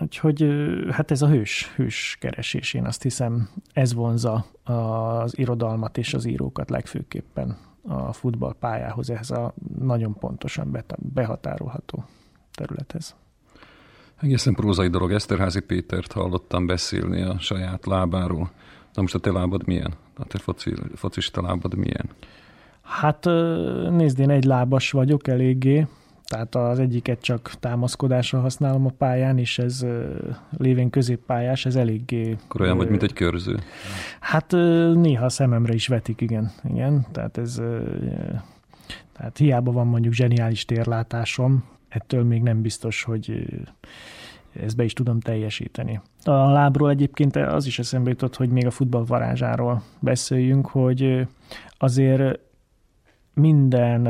[0.00, 0.46] Úgyhogy
[0.90, 6.24] hát ez a hős, hős keresés, én azt hiszem, ez vonza az irodalmat és az
[6.24, 12.04] írókat legfőképpen a futballpályához, ehhez a nagyon pontosan behatárolható
[12.54, 13.14] területhez.
[14.20, 15.12] Egészen prózai dolog.
[15.12, 18.50] Eszterházi Pétert hallottam beszélni a saját lábáról.
[18.94, 19.94] Na most a te lábad milyen?
[20.16, 22.10] A te foci, focista lábad milyen?
[22.82, 23.24] Hát
[23.90, 25.86] nézd, én egy lábas vagyok eléggé,
[26.32, 29.86] tehát az egyiket csak támaszkodásra használom a pályán, és ez
[30.58, 32.36] lévén középpályás, ez eléggé...
[32.44, 33.58] Akkor olyan vagy, mint egy körző?
[34.20, 34.50] Hát
[34.94, 36.52] néha a szememre is vetik, igen.
[36.64, 37.06] igen.
[37.12, 37.60] Tehát ez...
[39.12, 43.46] Tehát hiába van mondjuk zseniális térlátásom, ettől még nem biztos, hogy
[44.60, 46.00] ezt be is tudom teljesíteni.
[46.24, 51.26] A lábról egyébként az is eszembe jutott, hogy még a futball varázsáról beszéljünk, hogy
[51.78, 52.40] azért
[53.34, 54.08] minden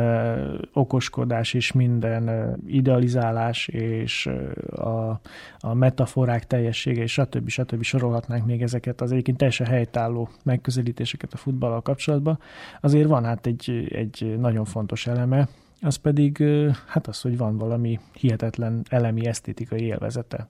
[0.73, 4.31] okoskodás és minden idealizálás és
[4.71, 5.21] a,
[5.59, 7.49] a metaforák teljessége és stb.
[7.49, 7.83] stb.
[7.83, 12.39] sorolhatnánk még ezeket az egyébként teljesen helytálló megközelítéseket a futballal kapcsolatban.
[12.81, 15.49] Azért van hát egy, egy nagyon fontos eleme,
[15.83, 16.45] az pedig
[16.87, 20.49] hát az, hogy van valami hihetetlen elemi esztétikai élvezete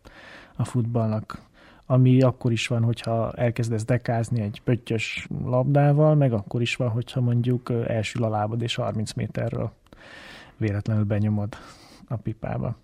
[0.57, 1.43] a futballnak,
[1.87, 7.21] ami akkor is van, hogyha elkezdesz dekázni egy pöttyös labdával, meg akkor is van, hogyha
[7.21, 9.73] mondjuk elsül a lábad és 30 méterről
[10.57, 11.57] véletlenül benyomod
[12.09, 12.77] a pipába.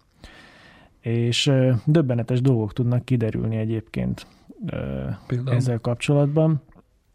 [1.01, 1.53] És
[1.85, 4.27] döbbenetes dolgok tudnak kiderülni egyébként
[5.27, 5.57] Például?
[5.57, 6.63] ezzel kapcsolatban.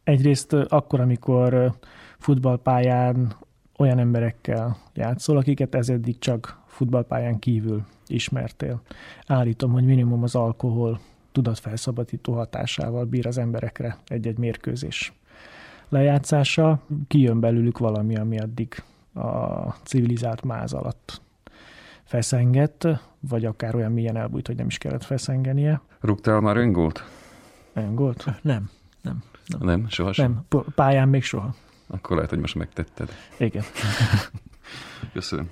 [0.03, 1.71] Egyrészt akkor, amikor
[2.17, 3.36] futballpályán
[3.78, 8.82] olyan emberekkel játszol, akiket ez eddig csak futballpályán kívül ismertél.
[9.28, 10.99] Állítom, hogy minimum az alkohol
[11.32, 15.13] tudatfelszabadító hatásával bír az emberekre egy-egy mérkőzés
[15.89, 16.80] lejátszása.
[17.07, 21.21] Kijön belőlük valami, ami addig a civilizált máz alatt
[22.03, 22.88] feszengett,
[23.19, 25.82] vagy akár olyan milyen elbújt, hogy nem is kellett feszengenie.
[25.99, 27.03] Rúgtál már öngolt?
[27.74, 28.26] Öngolt?
[28.41, 28.69] Nem,
[29.01, 29.24] nem.
[29.45, 30.45] Nem, nem sohasem?
[30.49, 31.55] Nem, pályán még soha.
[31.93, 33.09] Akkor lehet, hogy most megtetted.
[33.37, 33.63] Igen.
[35.13, 35.49] Köszönöm.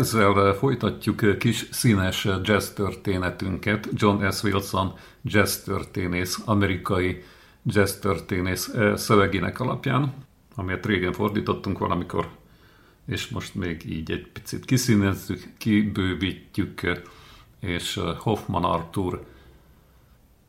[0.00, 3.88] Ezzel folytatjuk kis színes jazz történetünket.
[3.92, 4.42] John S.
[4.42, 4.92] Wilson
[5.22, 7.22] jazz történész, amerikai
[7.64, 10.14] jazz történész szövegének alapján,
[10.54, 12.28] amelyet régen fordítottunk valamikor,
[13.06, 16.80] és most még így egy picit kiszínezzük, kibővítjük,
[17.58, 19.26] és Hoffman Arthur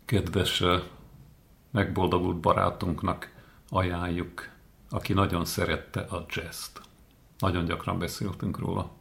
[0.06, 0.64] kedves
[1.72, 3.32] megboldogult barátunknak
[3.70, 4.50] ajánljuk,
[4.90, 6.82] aki nagyon szerette a jazzt.
[7.40, 8.92] Nagyon gyakran beszéltünk róla.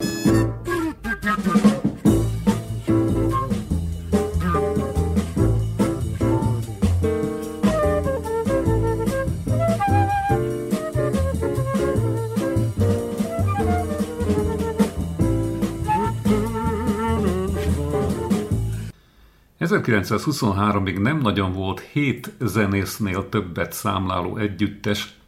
[19.70, 25.19] 1923-ig nem nagyon volt hét zenésznél többet számláló együttes,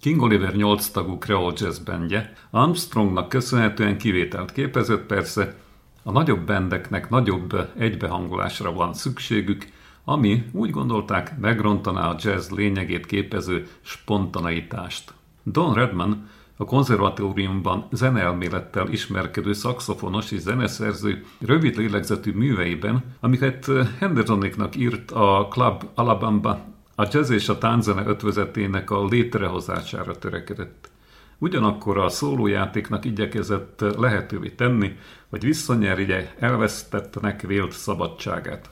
[0.00, 5.54] King Oliver 8 tagú Creole Jazz bandje, Armstrongnak köszönhetően kivételt képezett persze,
[6.02, 9.68] a nagyobb bendeknek nagyobb egybehangolásra van szükségük,
[10.04, 15.14] ami úgy gondolták megrontaná a jazz lényegét képező spontaneitást.
[15.42, 25.10] Don Redman a konzervatóriumban zeneelmélettel ismerkedő szakszofonos és zeneszerző rövid lélegzetű műveiben, amiket Hendersonéknak írt
[25.10, 26.58] a Club Alabama,
[27.00, 30.90] a jazz és a tánzene ötvözetének a létrehozására törekedett.
[31.38, 34.96] Ugyanakkor a szólójátéknak igyekezett lehetővé tenni,
[35.28, 38.70] hogy visszanyerje elvesztettnek vélt szabadságát.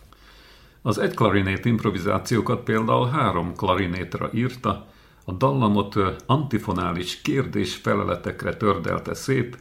[0.82, 4.86] Az egy klarinét improvizációkat például három klarinétra írta,
[5.24, 5.94] a dallamot
[6.26, 9.58] antifonális kérdés-feleletekre tördelte szét,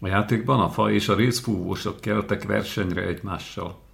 [0.00, 3.87] a játékban a fa és a részfúvósok keltek versenyre egymással.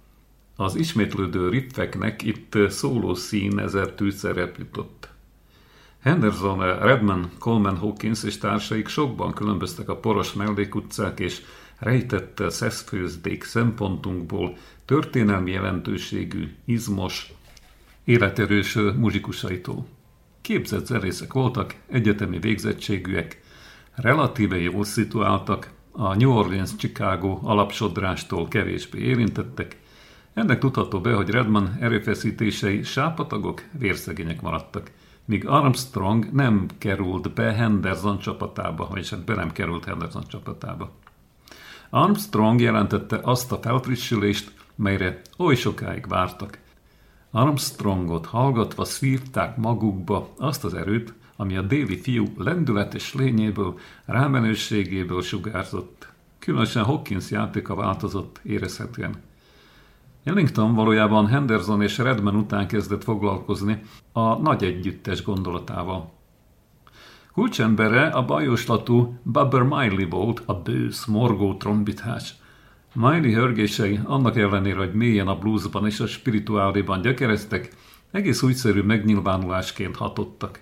[0.55, 5.09] Az ismétlődő riffeknek itt szóló színezetű szerep jutott.
[6.01, 11.41] Henderson, Redman, Coleman Hawkins és társaik sokban különböztek a poros mellékutcák és
[11.79, 17.33] rejtett szeszfőzdék szempontunkból történelmi jelentőségű, izmos,
[18.03, 19.85] életerős muzsikusaitól.
[20.41, 23.41] Képzett zenészek voltak, egyetemi végzettségűek,
[23.95, 29.77] relatíve jól szituáltak, a New Orleans-Chicago alapsodrástól kevésbé érintettek,
[30.35, 34.91] ennek tudható be, hogy Redman erőfeszítései sápatagok, vérszegények maradtak,
[35.25, 40.91] míg Armstrong nem került be Henderson csapatába, vagyis hát be nem került Henderson csapatába.
[41.89, 46.59] Armstrong jelentette azt a felfrissülést, melyre oly sokáig vártak.
[47.31, 56.07] Armstrongot hallgatva szívták magukba azt az erőt, ami a déli fiú lendületes lényéből, rámenőségéből sugárzott.
[56.39, 59.15] Különösen Hawkins játéka változott érezhetően.
[60.25, 66.13] Ellington valójában Henderson és Redman után kezdett foglalkozni a nagy együttes gondolatával.
[67.33, 72.35] Kulcsembere a bajoslatú Bubber Miley volt, a bősz, morgó trombitás,
[72.93, 77.75] Miley hörgései annak ellenére, hogy mélyen a bluesban és a spirituáliban gyökereztek,
[78.11, 80.59] egész újszerű megnyilvánulásként hatottak.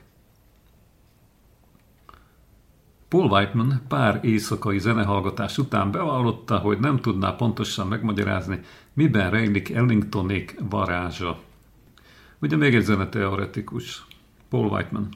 [3.08, 8.60] Paul Whiteman pár éjszakai zenehallgatás után bevallotta, hogy nem tudná pontosan megmagyarázni,
[8.94, 11.40] miben rejlik Ellingtonék varázsa.
[12.40, 14.06] Ugye még egy zeneteoretikus,
[14.50, 15.10] Paul Whiteman.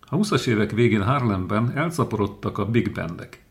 [0.00, 3.42] A 20-as évek végén Harlemben elszaporodtak a big bandek.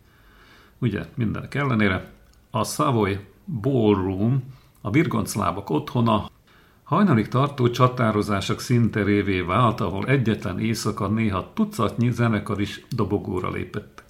[0.79, 2.11] Ugye, mindenek ellenére
[2.51, 4.43] a Savoy Ballroom,
[4.81, 6.29] a virgonclábok otthona,
[6.83, 14.03] hajnalig tartó csatározások szinterévé vált, ahol egyetlen éjszaka néha tucatnyi zenekar is dobogóra lépett.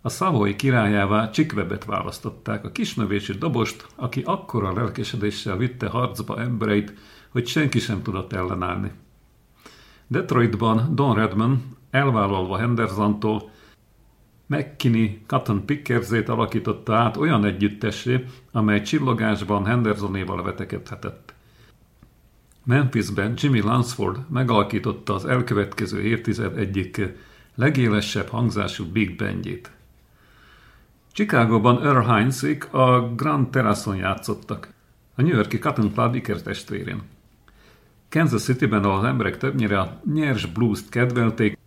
[0.00, 6.92] A Savoy királyává Csikvebet választották, a kisnövésű dobost, aki akkora lelkesedéssel vitte harcba embereit,
[7.28, 8.92] hogy senki sem tudott ellenállni.
[10.06, 13.50] Detroitban Don Redman, elvállalva Hendersontól,
[14.46, 21.34] McKinney Cotton Pickersét alakította át olyan együttessé, amely csillogásban Hendersonéval vetekedhetett.
[22.64, 27.00] Memphisben Jimmy Lansford megalakította az elkövetkező évtized egyik
[27.54, 29.70] legélesebb hangzású big bandjét.
[31.12, 34.72] Chicagóban Earl Heinzék a Grand Terrasson játszottak,
[35.14, 37.02] a New Yorki Cotton Club ikertestvérén.
[38.08, 41.58] Kansas Cityben, ahol az emberek többnyire a nyers blues-t kedvelték,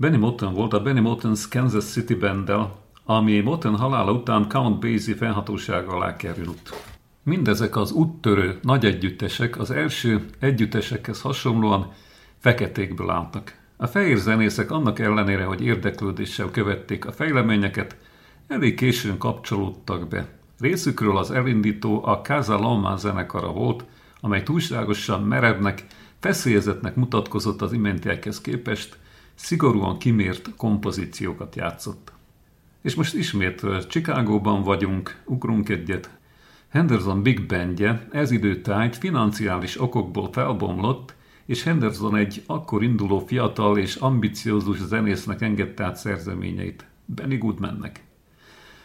[0.00, 5.14] Benny Motten volt a Benny Motten's Kansas City banddel, ami Motten halála után Count Basie
[5.14, 6.84] fennhatósága alá került.
[7.22, 11.92] Mindezek az úttörő nagy együttesek az első együttesekhez hasonlóan
[12.38, 13.58] feketékből álltak.
[13.76, 17.96] A fehér zenészek annak ellenére, hogy érdeklődéssel követték a fejleményeket,
[18.46, 20.28] elég későn kapcsolódtak be.
[20.58, 23.84] Részükről az elindító a Casa Loma zenekara volt,
[24.20, 25.86] amely túlságosan merednek,
[26.18, 28.98] feszélyezetnek mutatkozott az iméntiekhez képest,
[29.38, 32.12] szigorúan kimért kompozíciókat játszott.
[32.82, 36.10] És most ismét Chicagóban vagyunk, ugrunk egyet.
[36.68, 41.14] Henderson Big Bandje ez időtájt financiális okokból felbomlott,
[41.46, 48.04] és Henderson egy akkor induló fiatal és ambiciózus zenésznek engedte át szerzeményeit, Benny Goodmannek.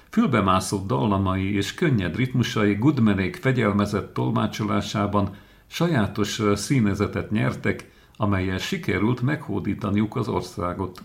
[0.09, 5.35] Fülbemászó dallamai és könnyed ritmusai Goodmanék fegyelmezett tolmácsolásában
[5.67, 11.03] sajátos színezetet nyertek, amelyel sikerült meghódítaniuk az országot.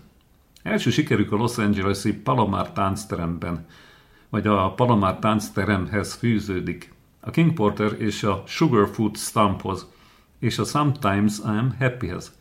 [0.63, 3.65] Első sikerük a Los Angeles-i Palomar táncteremben,
[4.29, 6.93] vagy a Palomar táncteremhez fűződik.
[7.19, 9.87] A King Porter és a Sugarfoot Stamphoz,
[10.39, 12.37] és a Sometimes I'm Happyhez.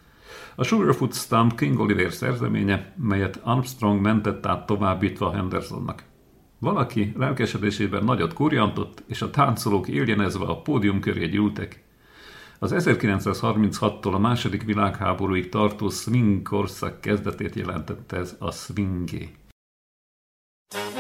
[0.55, 6.03] A Sugarfoot Stamp King Oliver szerzeménye, melyet Armstrong mentett át továbbítva Hendersonnak.
[6.59, 11.85] Valaki lelkesedésében nagyot kurjantott, és a táncolók éljenezve a pódium köré gyűltek.
[12.61, 19.31] Az 1936-tól a második világháborúig tartó swing korszak kezdetét jelentette ez a swingé.
[20.69, 20.98] A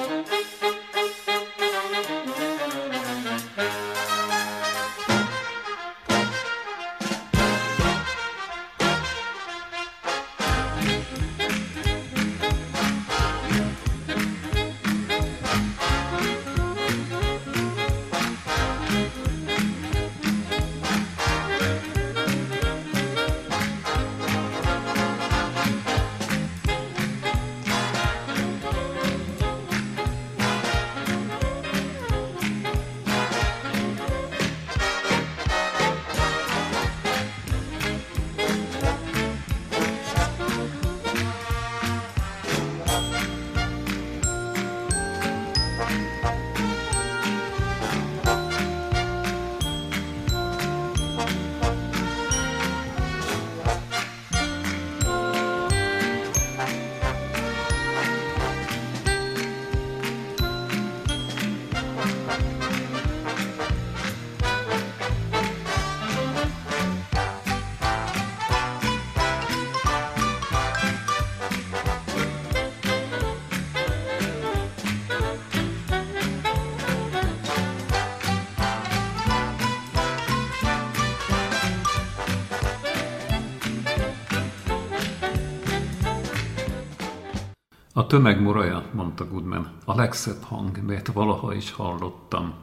[88.08, 92.54] tömeg moraja, mondta Goodman, a legszebb hang, melyet valaha is hallottam.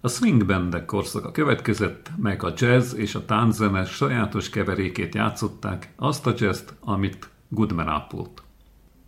[0.00, 6.26] A swing bandek korszaka következett, meg a jazz és a tánczene sajátos keverékét játszották, azt
[6.26, 8.42] a jazzt, amit Goodman ápolt.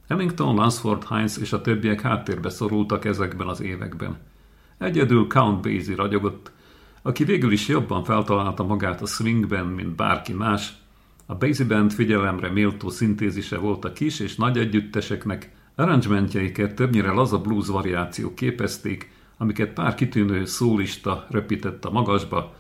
[0.07, 4.19] Ellington, Lansford, Heinz és a többiek háttérbe szorultak ezekben az években.
[4.79, 6.51] Egyedül Count Basie ragyogott,
[7.03, 10.73] aki végül is jobban feltalálta magát a swingben, mint bárki más,
[11.31, 17.39] a Basie Band figyelemre méltó szintézise volt a kis és nagy együtteseknek, arrangementjeiket többnyire laza
[17.39, 22.55] blues variációk képezték, amiket pár kitűnő szólista röpített a magasba,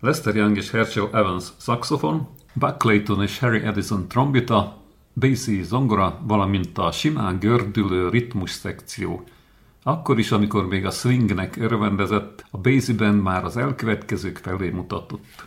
[0.00, 4.82] Lester Young és Herschel Evans saxofon, Buck Clayton és Harry Edison trombita,
[5.14, 9.24] Basie zongora, valamint a simán gördülő ritmus szekció.
[9.82, 15.46] Akkor is, amikor még a swingnek örvendezett, a Basie Band már az elkövetkezők felé mutatott.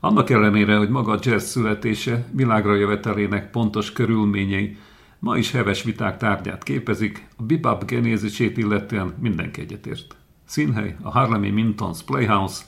[0.00, 4.76] Annak ellenére, hogy maga a jazz születése, világra jövetelének pontos körülményei
[5.18, 10.16] ma is heves viták tárgyát képezik, a bebop genézisét illetően mindenki egyetért.
[10.44, 12.64] Színhely a Harlemi Mintons Playhouse,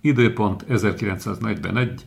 [0.00, 2.06] időpont 1941,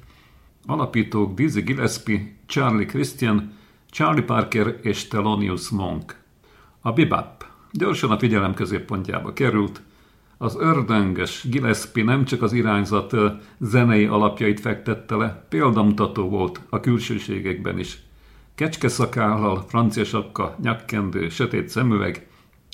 [0.65, 3.51] alapítók Dizzy Gillespie, Charlie Christian,
[3.89, 6.15] Charlie Parker és Thelonious Monk.
[6.81, 9.81] A bebop gyorsan a figyelem középpontjába került,
[10.37, 13.15] az ördönges Gillespie nem csak az irányzat
[13.59, 17.99] zenei alapjait fektette le, példamutató volt a külsőségekben is.
[18.55, 22.27] Kecske szakállal, francia sapka, nyakkendő, sötét szemüveg,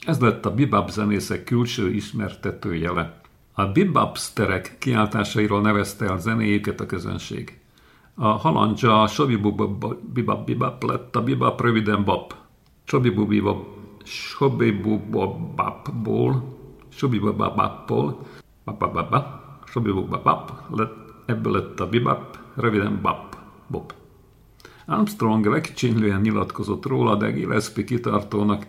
[0.05, 3.21] ez lett a bebop zenészek külső ismertető jele.
[3.53, 7.59] A bebopsterek kiáltásairól nevezte el zenéjüket a közönség.
[8.15, 12.35] A halandzsa a sobibubab bebop lett a bebop röviden bop.
[14.03, 16.52] Sobibubabból
[16.95, 18.19] Subibababból,
[18.65, 23.37] babababa, subibabab, lett, ebből lett a bibap, röviden bap,
[23.67, 23.93] bob.
[24.85, 28.65] Armstrong legkicsinylően nyilatkozott róla, de Gillespie kitartónak,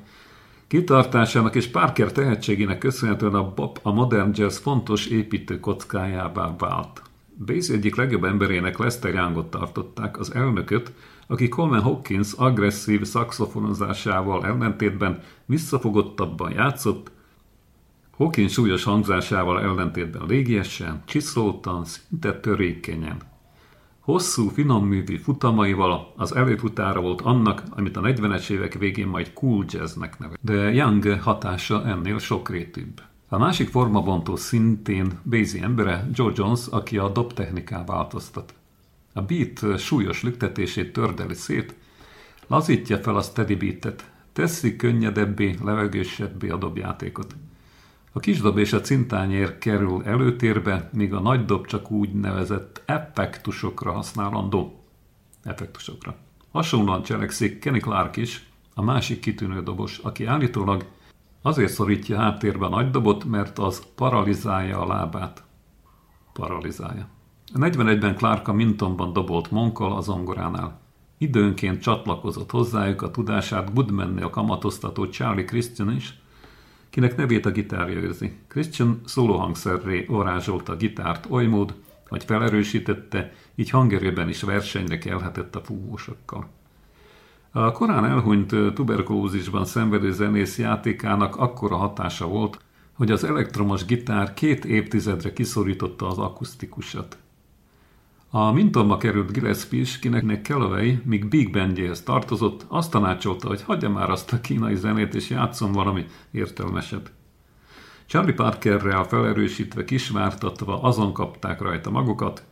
[0.66, 7.03] kitartásának és Parker tehetségének köszönhetően a bop a modern jazz fontos építő kockájává vált.
[7.47, 10.93] Basie egyik legjobb emberének Lester Youngot tartották, az elnököt,
[11.27, 17.11] aki Coleman Hawkins agresszív szaxofonozásával ellentétben visszafogottabban játszott,
[18.17, 23.17] Hawkins súlyos hangzásával ellentétben légiesen, csiszoltan, szinte törékenyen.
[24.01, 30.19] Hosszú, finomművű futamaival az előfutára volt annak, amit a 40-es évek végén majd cool jazznek
[30.19, 30.39] nevet.
[30.41, 33.03] De Young hatása ennél sokrétűbb.
[33.29, 38.55] A másik formabontó szintén Basie embere, Joe Jones, aki a dob techniká változtat.
[39.12, 41.75] A beat súlyos lüktetését tördeli szét,
[42.47, 47.35] lazítja fel a steady beatet, teszi könnyedebbé, levegősebbé a dobjátékot.
[48.17, 53.93] A kisdob és a cintányér kerül előtérbe, míg a nagy dob csak úgy nevezett effektusokra
[53.93, 54.85] használandó.
[55.43, 56.17] Effektusokra.
[56.53, 60.85] Hasonlóan cselekszik Kenny Clark is, a másik kitűnő dobos, aki állítólag
[61.43, 65.45] azért szorítja háttérbe a nagy dobot, mert az paralizálja a lábát.
[66.33, 67.09] Paralizálja.
[67.55, 70.81] A 41-ben Clark a Mintonban dobolt Monkal az zongoránál.
[71.19, 76.23] Időnként csatlakozott hozzájuk a tudását Goodmannél kamatoztató Charlie Christian is,
[76.95, 78.32] kinek nevét a gitárja őrzi.
[78.49, 81.74] Christian szólóhangszerré varázsolta a gitárt oly mód,
[82.09, 86.49] hogy felerősítette, így hangerőben is versenyre kelhetett a fúvósokkal.
[87.51, 92.59] A korán elhunyt tuberkulózisban szenvedő zenész játékának akkora hatása volt,
[92.92, 97.18] hogy az elektromos gitár két évtizedre kiszorította az akusztikusat.
[98.37, 103.91] A mintomba került Gillespie is, kinek Calloway, míg Big Bandjéhez tartozott, azt tanácsolta, hogy hagyja
[103.91, 107.12] már azt a kínai zenét, és játszon valami értelmeset.
[108.07, 112.45] Charlie Parkerrel felerősítve, kisvártatva azon kapták rajta magukat,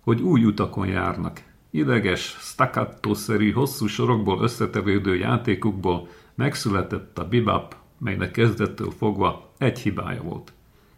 [0.00, 1.42] hogy új utakon járnak.
[1.70, 10.52] Ideges, staccato-szerű, hosszú sorokból összetevődő játékukból megszületett a bebop, melynek kezdettől fogva egy hibája volt.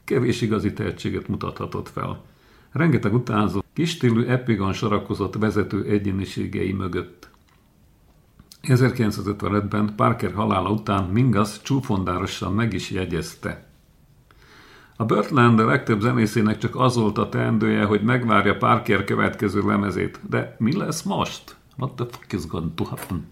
[0.05, 2.30] Kevés igazi tehetséget mutathatott fel.
[2.73, 7.31] Rengeteg utánzó, kistílű epigon sorakozott vezető egyéniségei mögött.
[8.63, 13.69] 1955-ben Parker halála után Mingus csúfondárosan meg is jegyezte.
[14.97, 20.21] A Birdland a legtöbb zenészének csak az volt a teendője, hogy megvárja Parker következő lemezét.
[20.29, 21.57] De mi lesz most?
[21.77, 23.27] What the fuck is going to happen?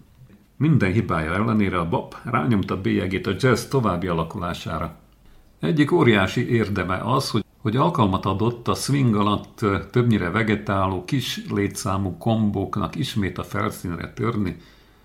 [0.57, 4.95] Minden hibája ellenére a Bob rányomta bélyegét a jazz további alakulására.
[5.59, 12.17] Egyik óriási érdeme az, hogy hogy alkalmat adott a swing alatt többnyire vegetáló kis létszámú
[12.17, 14.57] kombóknak ismét a felszínre törni,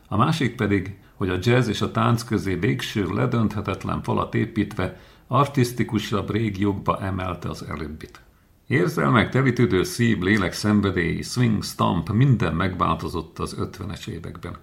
[0.09, 6.31] a másik pedig, hogy a jazz és a tánc közé végső ledönthetetlen falat építve artisztikusabb
[6.31, 8.21] régiókba emelte az előbbit.
[8.67, 14.57] Érzelmek telítődő szív, lélek szenvedélyi, swing, stamp, minden megváltozott az 50-es években.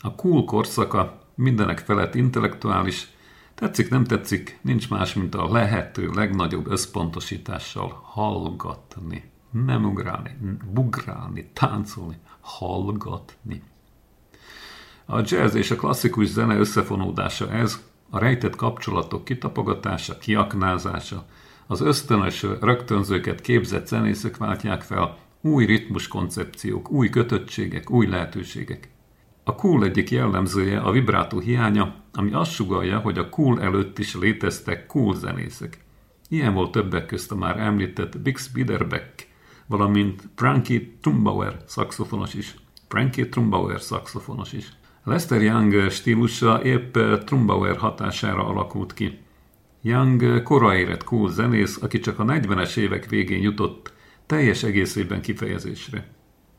[0.00, 3.08] A cool korszaka mindenek felett intellektuális,
[3.56, 9.30] Tetszik, nem tetszik, nincs más, mint a lehető legnagyobb összpontosítással hallgatni.
[9.50, 10.36] Nem ugrálni,
[10.72, 13.62] bugrálni, táncolni, hallgatni.
[15.04, 21.26] A jazz és a klasszikus zene összefonódása ez, a rejtett kapcsolatok kitapogatása, kiaknázása,
[21.66, 28.88] az ösztönös rögtönzőket képzett zenészek váltják fel, új ritmus koncepciók, új kötöttségek, új lehetőségek.
[29.48, 34.14] A cool egyik jellemzője a vibrátó hiánya, ami azt sugalja, hogy a cool előtt is
[34.14, 35.78] léteztek cool zenészek.
[36.28, 39.28] Ilyen volt többek közt a már említett Bix Biederbeck,
[39.66, 42.54] valamint Frankie Trumbauer szaxofonos is.
[42.88, 44.72] Frankie Trumbauer szaxofonos is.
[45.04, 49.18] Lester Young stílusa épp Trumbauer hatására alakult ki.
[49.82, 53.92] Young koraérett cool zenész, aki csak a 40-es évek végén jutott
[54.26, 56.15] teljes egészében kifejezésre.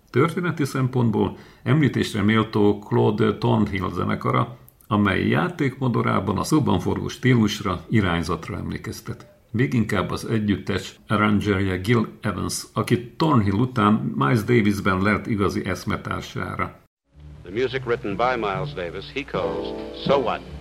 [0.10, 9.28] Történeti szempontból említésre méltó Claude Thornhill zenekara, amely játékmodorában a szóban forgó stílusra, irányzatra emlékeztet.
[9.52, 16.80] Még inkább az együttes arrangerje Gil Evans, aki Thornhill után Miles Davisben lett igazi eszmetársára.
[17.44, 19.68] The music written by Miles Davis, he calls
[20.06, 20.57] So What?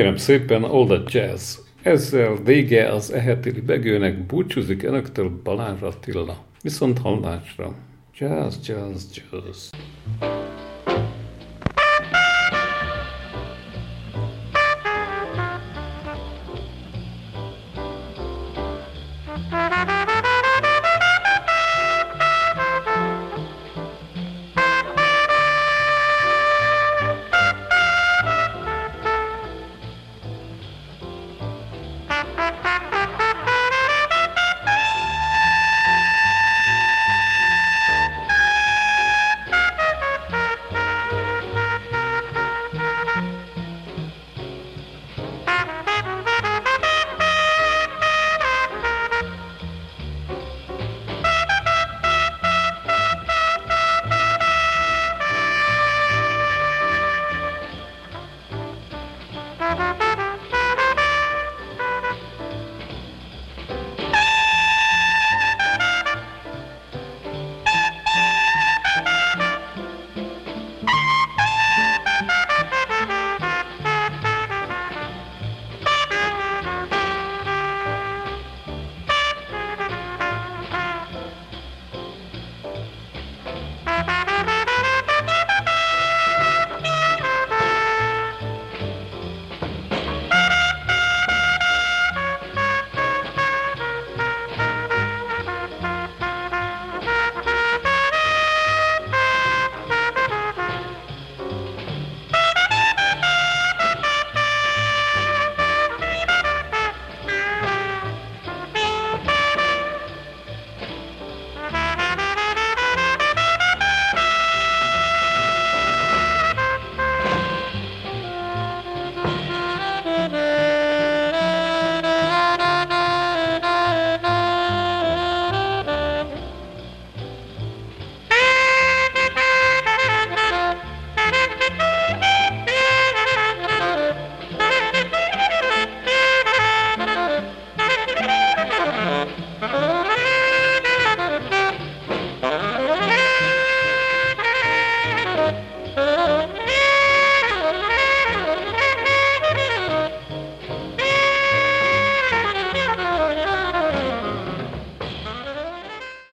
[0.00, 1.56] Kérem szépen, All That Jazz.
[1.82, 6.44] Ezzel vége az eheti begőnek, búcsúzik önöktől Balázs Attila.
[6.62, 7.74] Viszont hallásra.
[8.18, 9.70] Jazz, jazz, jazz.